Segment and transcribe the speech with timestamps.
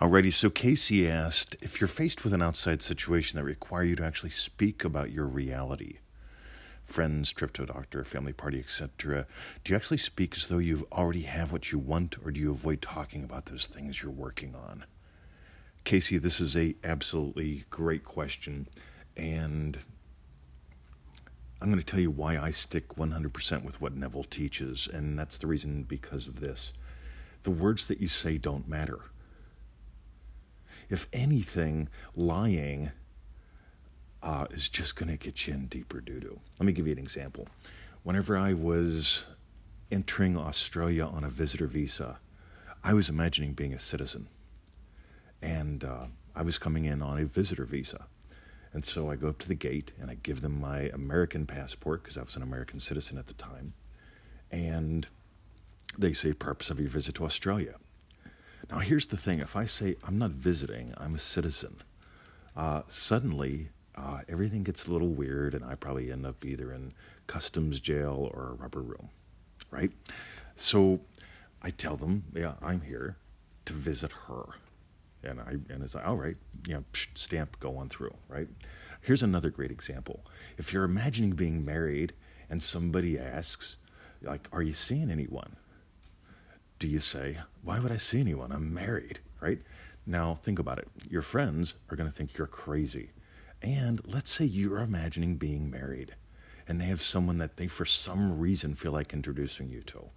[0.00, 4.04] Alrighty, so Casey asked if you're faced with an outside situation that require you to
[4.04, 5.98] actually speak about your reality,
[6.84, 9.26] friends, trip to a doctor, family party, etc.
[9.64, 12.52] Do you actually speak as though you already have what you want, or do you
[12.52, 14.84] avoid talking about those things you're working on?
[15.82, 18.68] Casey, this is a absolutely great question,
[19.16, 19.80] and
[21.60, 25.38] I'm going to tell you why I stick 100% with what Neville teaches, and that's
[25.38, 26.72] the reason because of this.
[27.42, 29.00] The words that you say don't matter
[30.88, 32.90] if anything, lying
[34.22, 36.40] uh, is just going to get you in deeper doo doo.
[36.58, 37.48] Let me give you an example.
[38.02, 39.24] Whenever I was
[39.90, 42.18] entering Australia on a visitor visa,
[42.82, 44.28] I was imagining being a citizen.
[45.42, 48.06] And uh, I was coming in on a visitor visa.
[48.72, 52.02] And so I go up to the gate and I give them my American passport
[52.02, 53.72] because I was an American citizen at the time.
[54.50, 55.06] And
[55.96, 57.74] they say, purpose of your visit to Australia.
[58.70, 61.76] Now, here's the thing if I say I'm not visiting, I'm a citizen,
[62.56, 66.92] uh, suddenly uh, everything gets a little weird, and I probably end up either in
[67.26, 69.08] customs jail or a rubber room,
[69.70, 69.90] right?
[70.54, 71.00] So
[71.62, 73.16] I tell them, yeah, I'm here
[73.64, 74.44] to visit her.
[75.24, 76.36] And I and it's like, all right,
[76.68, 78.48] you know, stamp, go on through, right?
[79.00, 80.24] Here's another great example.
[80.58, 82.12] If you're imagining being married
[82.50, 83.78] and somebody asks,
[84.22, 85.56] like, are you seeing anyone?
[86.78, 88.52] Do you say, Why would I see anyone?
[88.52, 89.60] I'm married, right?
[90.06, 90.88] Now, think about it.
[91.10, 93.10] Your friends are going to think you're crazy.
[93.60, 96.14] And let's say you're imagining being married
[96.68, 100.10] and they have someone that they, for some reason, feel like introducing you to.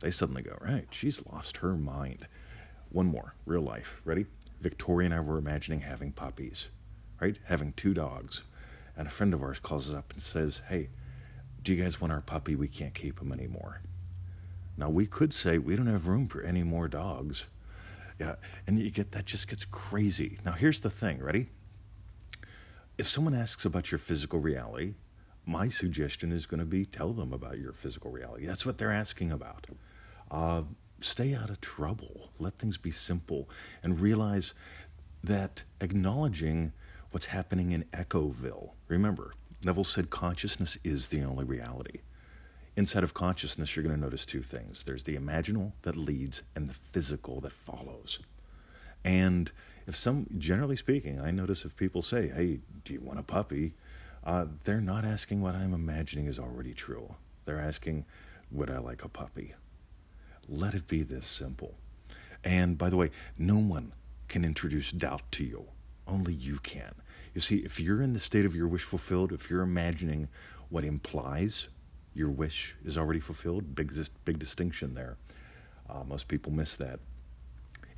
[0.00, 2.26] They suddenly go, Right, she's lost her mind.
[2.90, 4.00] One more, real life.
[4.04, 4.26] Ready?
[4.60, 6.70] Victoria and I were imagining having puppies,
[7.20, 7.36] right?
[7.46, 8.42] Having two dogs.
[8.96, 10.90] And a friend of ours calls us up and says, Hey,
[11.62, 12.54] do you guys want our puppy?
[12.54, 13.80] We can't keep him anymore.
[14.82, 17.46] Now we could say we don't have room for any more dogs.
[18.18, 18.34] Yeah,
[18.66, 20.40] and you get that just gets crazy.
[20.44, 21.50] Now here's the thing, ready?
[22.98, 24.94] If someone asks about your physical reality,
[25.46, 28.44] my suggestion is going to be tell them about your physical reality.
[28.44, 29.68] That's what they're asking about.
[30.32, 30.62] Uh,
[31.00, 32.30] stay out of trouble.
[32.40, 33.48] Let things be simple
[33.84, 34.52] and realize
[35.22, 36.72] that acknowledging
[37.12, 38.72] what's happening in Echoville.
[38.88, 39.32] Remember,
[39.64, 42.00] Neville said consciousness is the only reality.
[42.74, 46.68] Inside of consciousness, you're going to notice two things there's the imaginal that leads, and
[46.68, 48.18] the physical that follows.
[49.04, 49.50] And
[49.86, 53.74] if some, generally speaking, I notice if people say, Hey, do you want a puppy?
[54.24, 57.14] Uh, they're not asking what I'm imagining is already true.
[57.44, 58.06] They're asking,
[58.50, 59.54] Would I like a puppy?
[60.48, 61.74] Let it be this simple.
[62.44, 63.92] And by the way, no one
[64.28, 65.66] can introduce doubt to you,
[66.06, 66.94] only you can.
[67.34, 70.28] You see, if you're in the state of your wish fulfilled, if you're imagining
[70.68, 71.68] what implies
[72.14, 73.74] your wish is already fulfilled.
[73.74, 73.92] Big,
[74.24, 75.16] big distinction there.
[75.88, 77.00] Uh, most people miss that.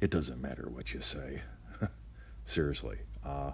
[0.00, 1.42] It doesn't matter what you say.
[2.44, 2.98] Seriously.
[3.24, 3.52] Uh,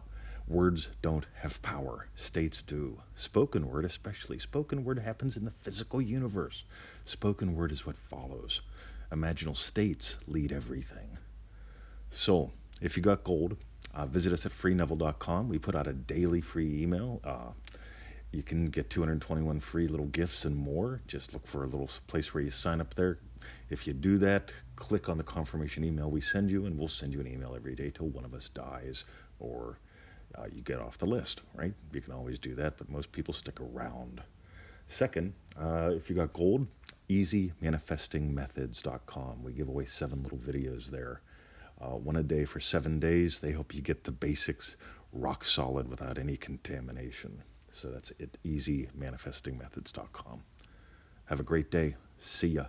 [0.49, 3.01] words don't have power, states do.
[3.15, 4.39] Spoken word, especially.
[4.39, 6.65] Spoken word happens in the physical universe.
[7.05, 8.63] Spoken word is what follows.
[9.13, 11.19] Imaginal states lead everything.
[12.11, 12.51] So,
[12.81, 13.57] if you got gold,
[13.95, 15.49] uh, visit us at freeneville.com.
[15.49, 17.21] We put out a daily free email.
[17.25, 17.53] Uh,
[18.33, 21.01] you can get 221 free little gifts and more.
[21.07, 23.19] Just look for a little place where you sign up there.
[23.71, 27.13] If you do that, click on the confirmation email we send you, and we'll send
[27.13, 29.05] you an email every day till one of us dies
[29.39, 29.79] or
[30.39, 31.75] uh, you get off the list, right?
[31.93, 34.23] You can always do that, but most people stick around.
[34.87, 36.69] Second, uh, if you got gold,
[37.09, 39.43] easymanifestingmethods.com.
[39.43, 41.23] We give away seven little videos there.
[41.81, 43.41] Uh, one a day for seven days.
[43.41, 44.77] They help you get the basics
[45.13, 47.43] rock solid without any contamination.
[47.73, 50.43] So that's it, easymanifestingmethods.com.
[51.27, 51.97] Have a great day.
[52.19, 52.67] See ya.